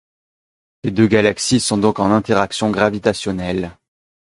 [0.83, 3.77] Ces deux galaxies sont donc en interaction gravitationnelle.